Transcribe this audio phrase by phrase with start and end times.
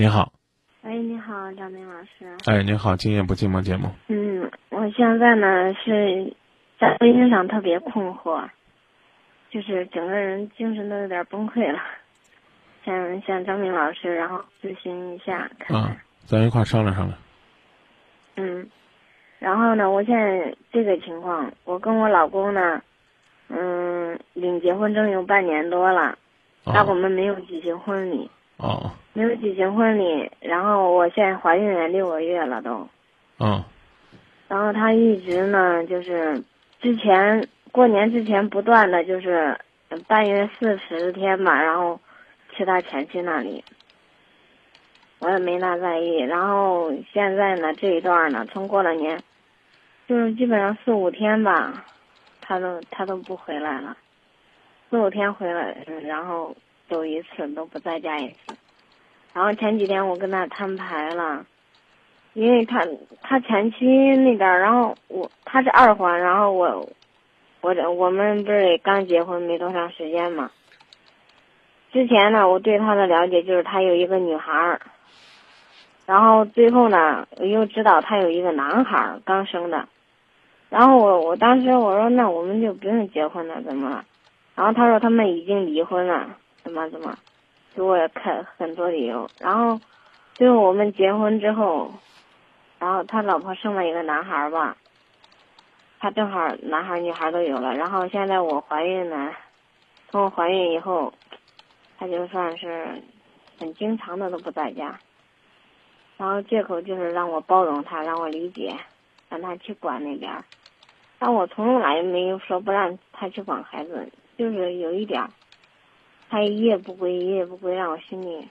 [0.00, 0.32] 你好，
[0.80, 2.34] 喂，你好，张明老师。
[2.46, 3.90] 哎，你好，今夜不寂寞节目。
[4.08, 6.34] 嗯，我现在呢是
[6.78, 8.48] 在婚姻上特别困惑，
[9.50, 11.78] 就是整个人精神都有点崩溃了，
[12.82, 15.82] 想向张明老师然后咨询一下，看看。
[15.82, 17.18] 啊，咱一块儿商量商量。
[18.36, 18.70] 嗯，
[19.38, 22.80] 然后呢，我现在这个情况，我跟我老公呢，
[23.48, 26.16] 嗯，领结婚证有半年多了，
[26.64, 28.30] 但我哦们没有举行婚礼，
[28.60, 30.30] 哦没有举行婚礼。
[30.40, 32.88] 然后我现在怀孕也六个月了都，
[33.38, 33.64] 哦
[34.48, 36.42] 然后他一直呢，就是
[36.80, 39.56] 之前过年之前不断的就是
[40.06, 42.00] 半月四十天吧，然后
[42.52, 43.64] 去他前妻那里，
[45.20, 46.18] 我也没大在意。
[46.18, 49.20] 然后现在呢这一段呢，从过了年，
[50.08, 51.84] 就是基本上四五天吧，
[52.40, 53.96] 他都他都不回来了，
[54.90, 56.56] 四五天回来，嗯然后
[56.90, 58.54] 走一次都不在家一次。
[59.32, 61.46] 然后前几天我跟他摊牌了。
[62.32, 62.86] 因为他
[63.22, 66.88] 他前妻那边，然后我他是二婚，然后我
[67.60, 70.48] 我这我们不是也刚结婚没多长时间嘛。
[71.92, 74.80] 之前呢，我对他的了解就是他有一个女孩儿，
[76.06, 79.88] 然后最后呢，我又知道他有一个男孩儿刚生的，
[80.68, 84.04] 然后我我当时我说那我们就不用结婚了，怎么了？
[84.54, 87.16] 然后他说他们已经离婚了，怎么怎么，
[87.74, 89.80] 给我开很多理由，然后
[90.34, 91.92] 最后我们结婚之后。
[92.78, 94.74] 然后他老婆生了一个男孩儿吧，
[95.98, 97.74] 他正好男孩儿女孩儿都有了。
[97.74, 99.34] 然后现在我怀孕呢，
[100.08, 101.12] 从我怀孕以后，
[101.98, 102.88] 他就算是
[103.58, 104.98] 很经常的都不在家，
[106.16, 108.74] 然后借口就是让我包容他，让我理解，
[109.28, 110.42] 让他去管那边儿。
[111.18, 115.28] 但我从来没有说不让他去管孩子，就是有一点儿，
[116.30, 118.48] 他一夜不归，一夜不归，让我心里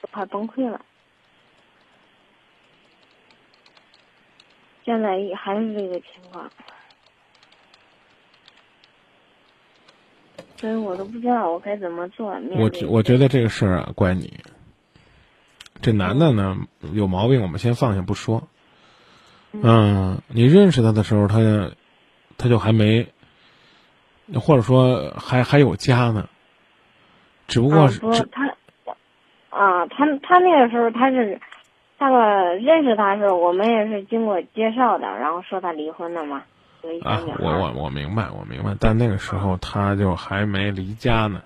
[0.00, 0.80] 都快崩溃了。
[4.84, 6.50] 现在还是这个情况，
[10.56, 12.34] 所以我都不知道我该怎么做。
[12.40, 14.40] 面我对我觉得这个事儿啊，怪你。
[15.82, 16.56] 这男的呢
[16.92, 18.48] 有毛病，我们先放下不说。
[19.52, 21.72] 嗯，你认识他的时候，他
[22.38, 23.06] 他就还没，
[24.34, 26.28] 或者说还还有家呢。
[27.52, 28.46] 只不过啊是只不他
[29.50, 31.38] 啊，他他那个时候他是，
[31.98, 36.42] 他个认识他的时候，我们也是经过介绍的，然后说他离婚了嘛，
[37.04, 41.42] 啊我我我明白，我明白，但那个时候他就还没离家呢。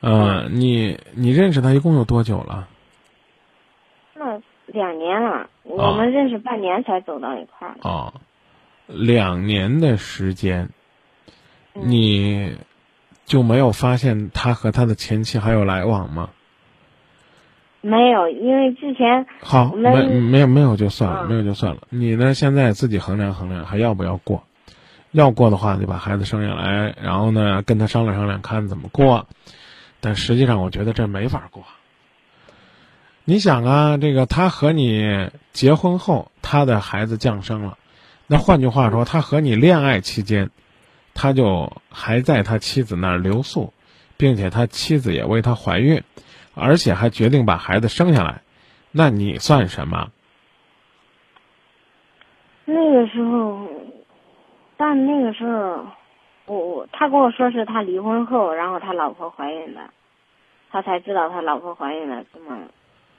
[0.00, 2.66] 呃，你你认识他一共有多久了？
[4.14, 7.76] 那两年了，我们认识半年才走到一块儿。
[7.82, 8.12] 哦，
[8.88, 10.68] 两年的时间，
[11.74, 12.56] 嗯你
[13.30, 16.30] 就没有发现他和他的前妻还有来往吗？
[17.80, 21.82] 没有，因为之前好，没没有没有就算了，嗯没有就算了。
[21.90, 22.34] 你呢？
[22.34, 24.42] 现在自己衡量衡量，还要不要过？
[25.12, 29.28] 要过的话，就把孩子生下来，然后呢，跟他商量商量，看怎么过。
[30.00, 31.62] 但实际上，我觉得这没法过。
[33.24, 37.78] 你想啊，这个他和你结婚后，他的孩子降生了，
[38.26, 40.50] 那换句话说，他和你恋爱期间，
[41.20, 43.74] 他就还在他妻子那儿留宿，
[44.16, 46.02] 并且他妻子也为他怀孕，
[46.54, 48.40] 而且还决定把孩子生下来，
[48.90, 50.08] 那你算什么？
[52.64, 53.68] 那个时候，
[54.78, 55.84] 但那个时候，
[56.46, 59.90] 我我他跟我说是他离婚后，然后他老婆怀孕的，
[60.70, 62.56] 他才知道他老婆怀孕了，怎么？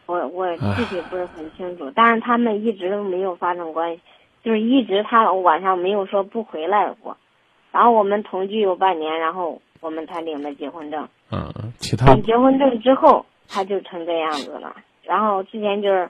[0.08, 4.02] 我我具体不是很清楚，但是他们一直都没有发生关系，
[4.44, 7.16] 就是一直他晚上没有说不回来过，
[7.72, 11.08] 然后我们同居有半年，然后我们才领的结婚证。
[11.32, 14.76] 嗯，其他领结婚证之后，他就成这样子了。
[15.04, 16.10] 然后之前就是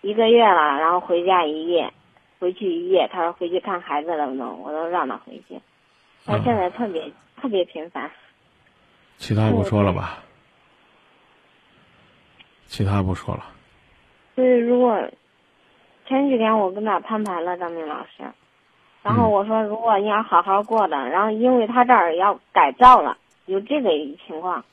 [0.00, 1.92] 一个月了，然后回家一夜，
[2.38, 5.60] 回去一夜，他说回去看孩子了不能，我都让他回去。
[6.24, 8.10] 他现在特别、特别频繁。
[9.16, 10.18] 其他不说了吧？
[12.66, 13.44] 其他不说了。
[14.36, 15.08] 就是如果
[16.06, 18.24] 前几天我跟他摊牌了，张明老师，
[19.06, 23.90] 然后我说如果你要好好过的，然后因为他这儿要改造了，有这个
[24.26, 24.64] 情况，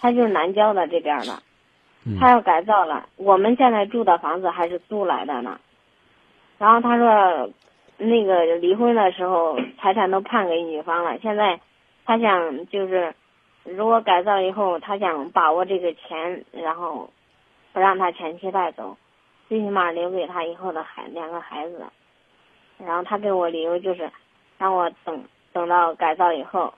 [0.00, 1.42] 他就是南郊的这边的。
[2.06, 5.58] 嗯他要改造了，我们现在住的房子还是租来的呢。
[6.56, 7.50] 然后他说，
[7.96, 11.58] 那个离婚的时候财产都判给女方了，现在
[12.04, 13.12] 他想就是，
[13.64, 17.10] 如果改造以后，他想把握这个钱，然后
[17.72, 18.96] 不让他前妻带走，
[19.48, 21.84] 最起码留给他以后的孩两个孩子。
[22.78, 24.10] 然后他给我理由就是，
[24.58, 26.72] 让我等等到改造以后，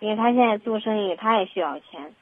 [0.00, 2.12] 因为他现在做生意，他也需要钱。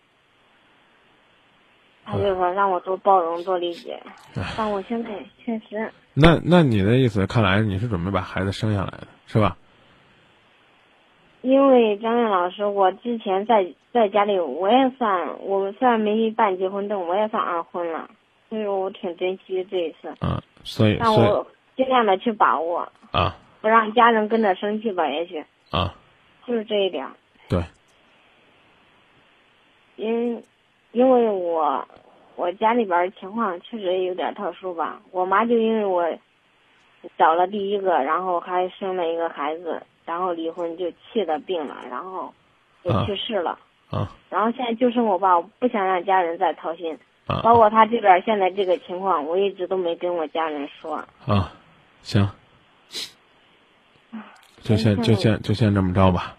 [2.04, 4.02] 他就说让我多包容多理解
[4.36, 9.56] 唉，但我现在确实那那你的意思，看来你是准备把孩子生下来的，是吧？
[11.42, 18.10] 因为张燕老师，我之前在在家里我也算，我虽然没办结婚证，我也算二婚了，
[18.48, 21.46] 所以我挺珍惜这一次，嗯，所以但我
[21.76, 23.36] 尽量的去把握，啊。
[23.60, 25.44] 不让家人跟着生气吧，也许。
[25.70, 25.94] 啊，
[26.44, 27.06] 就是这一点。
[27.48, 27.62] 对，
[29.94, 30.42] 因
[30.90, 31.86] 因为我
[32.34, 36.04] 我家里边儿情况确实有点特殊吧，我妈就因为我
[37.16, 42.34] 找了第一个，然后还生了一个孩子，然后离婚就气的病了，然后
[42.82, 43.04] 也啊。
[43.06, 43.56] 去世了。
[43.90, 44.10] 啊。
[44.28, 46.98] 然后现在就剩我爸，我不想让家人再操心，
[47.28, 47.40] 啊。
[47.44, 50.96] 包括他这边现在这个情况，我一直都没跟我家人说。
[51.26, 51.52] 啊，
[52.02, 52.28] 行，
[54.62, 56.36] 就先就先就先这么着吧。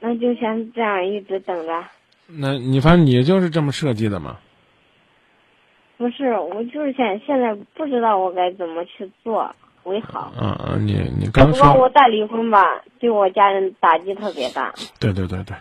[0.00, 1.84] 那就先这样一直等着。
[2.26, 4.38] 那你反正你就是这么设计的嘛？
[5.96, 9.54] 不是，我就是现现在不知道我该怎么去做
[9.84, 10.32] 为好。
[10.40, 14.74] 嗯嗯，你你刚说我再离婚吧，对我家人打击特别大。
[14.98, 15.56] 对对对对，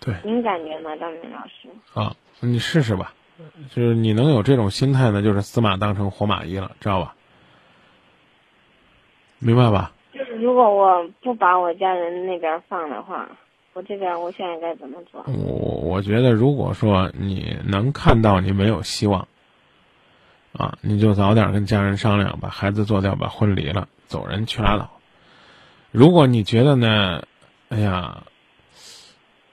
[0.00, 1.68] 对您感觉呢，张明老师？
[1.92, 3.12] 啊，你试试吧。
[3.70, 7.14] 就是你能有这种心态呢，就是死马当成活马医了，知道吧？
[9.38, 9.92] 明白吧？
[10.12, 13.28] 就是如果我不把我家人那边放的话，
[13.72, 15.24] 我这边我现在该怎么做？
[15.26, 19.26] 我我觉得，如果说你能看到你没有希望，
[20.52, 24.88] 啊，你就早点跟家人商量，把孩子做掉，把婚离了，走人去拉倒。
[25.90, 27.24] 如果你觉得呢，
[27.68, 28.22] 哎呀，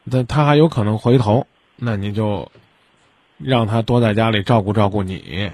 [0.04, 2.52] 那他还有可能回头，那你就
[3.44, 5.52] 让他多在家里照顾照顾你。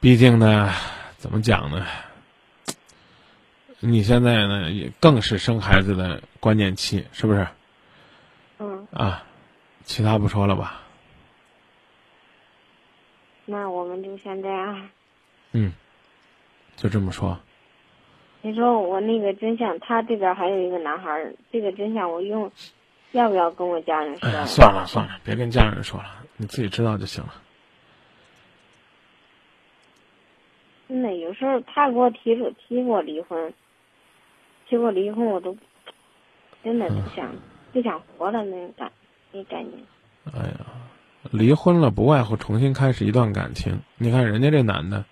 [0.00, 0.70] 毕竟呢，
[1.16, 1.86] 怎么讲呢？
[3.80, 7.46] 你现在呢，也更是生孩子的关键期，是不是？
[8.58, 9.24] 嗯，啊，
[9.84, 10.80] 其他不说了吧。
[13.44, 14.88] 那我们就先这样。
[15.52, 15.72] 嗯，
[16.76, 17.38] 就这么说。
[18.40, 22.50] 你说我那个真相，他这边还有一个男孩儿，这个真相我用，
[23.12, 24.28] 要不要跟我家人说？
[24.28, 27.34] 哎，算了算了，别跟家人说了，你自己知道就行了。
[30.88, 33.52] 真的，有时候他给我提出提过离婚，
[34.68, 35.56] 提过离婚，我都
[36.62, 37.34] 真的不想、
[37.72, 38.92] 不想活了那种感
[39.32, 39.70] 那感觉。
[40.32, 40.66] 哎呀，
[41.30, 43.80] 离婚了不外乎重新开始一段感情。
[43.96, 45.04] 你看人家这男的，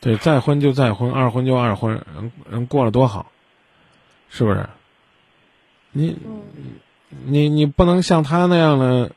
[0.00, 3.30] 对，再婚就再婚，二婚就二婚，人人过了多好，
[4.28, 4.66] 是不是？
[5.92, 6.42] 你嗯，
[7.26, 9.12] 你你不能像他那样的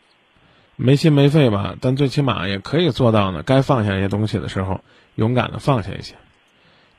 [0.78, 1.76] 没心没肺吧？
[1.82, 3.44] 但最起码也可以做到呢。
[3.44, 4.80] 该放下一些东西的时候，
[5.16, 6.16] 勇敢的放下一些，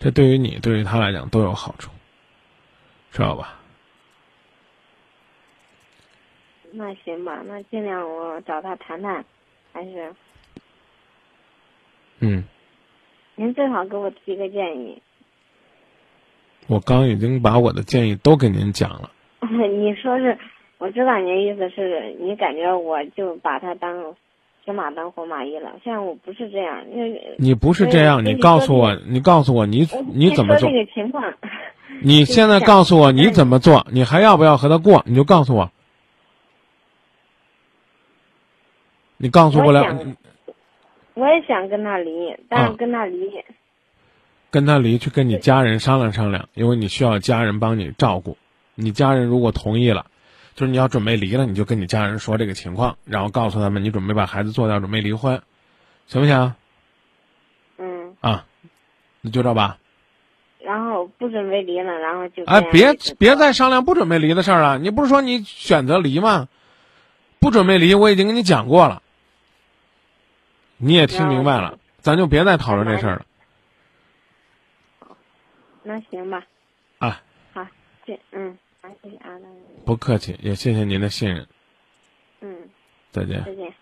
[0.00, 1.90] 这对于你，对于他来讲都有好处，
[3.12, 3.54] 知道吧？
[6.72, 9.24] 那行吧，那尽量我找他谈谈，
[9.72, 10.12] 还是
[12.18, 12.44] 嗯，
[13.36, 15.00] 您最好给我提个建议。
[16.66, 19.10] 我刚已经把我的建议都给您讲了。
[19.40, 20.36] 你说是，
[20.78, 24.14] 我知道你的意思是你感觉我就把他当
[24.64, 25.72] 死马当活马医了。
[25.82, 30.70] 现在我不是这样，因为你不是这样，你告诉我，你告诉我你你怎么做说？
[30.70, 31.34] 这个情况，
[32.02, 33.86] 你现在告诉我你怎么做？
[33.90, 35.02] 你还要不要和他过？
[35.06, 35.70] 你就告诉我。
[39.16, 39.82] 你告诉不了
[41.14, 43.32] 我也想跟他离，但啊是跟他离，
[44.52, 48.36] 跟他离去跟你家人商量商量，因为你需要家人帮你照顾。
[48.76, 50.06] 你家人如果同意了，
[50.58, 55.40] 就是你要准备离了，你就跟你家人说这个情况，然后告诉他们你准备把孩子做掉，准备离婚，
[56.08, 56.52] 行不行？
[57.76, 58.44] 嗯，啊，
[59.20, 59.78] 你就这吧。
[60.58, 64.78] 然后不准备离了，然后就哎，别别再商量不准备离的事儿了。
[64.78, 66.48] 你不是说你选择离吗？
[67.38, 69.00] 不准备离，我已经跟你讲过了，
[70.76, 73.26] 你也听明白了，咱就别再讨论这事儿了
[75.84, 76.44] 那行吧，
[76.98, 77.22] 啊！
[77.54, 77.64] 好，
[78.04, 78.58] 这嗯，
[79.84, 81.46] 不客气，也谢谢您的信任，
[82.40, 82.68] 嗯，
[83.10, 83.42] 再见。
[83.44, 83.72] 再见。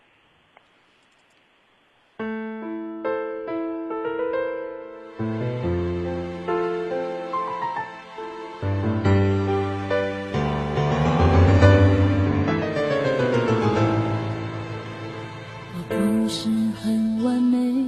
[15.74, 16.48] 我不是
[16.80, 17.84] 很完美，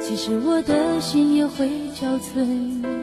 [0.00, 3.01] 其实我的心也会憔悴，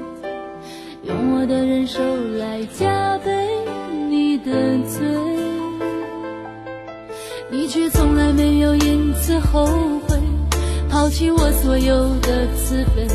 [11.10, 13.08] 放弃我所有的资本，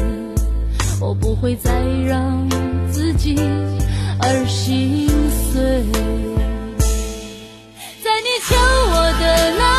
[1.01, 1.71] 我不会再
[2.05, 2.45] 让
[2.91, 3.37] 自己
[4.19, 5.07] 而心
[5.53, 5.63] 碎。
[8.03, 9.74] 在你求我的那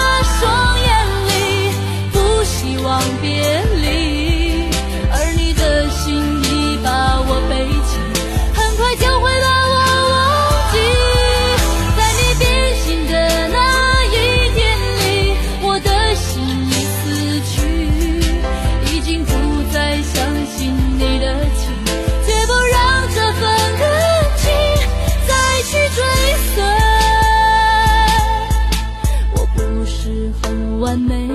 [30.86, 31.27] 完美，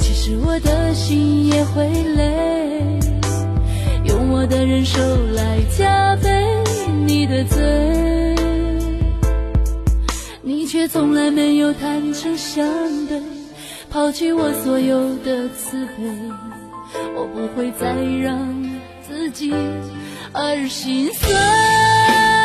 [0.00, 2.98] 其实我的心也会累，
[4.02, 5.00] 用我的忍受
[5.36, 6.28] 来加倍
[7.06, 8.34] 你的罪，
[10.42, 12.66] 你却从来没有坦诚相
[13.06, 13.22] 对，
[13.88, 16.02] 抛弃我所有的慈悲，
[17.14, 18.36] 我不会再让
[19.08, 19.54] 自己
[20.32, 22.39] 而心碎。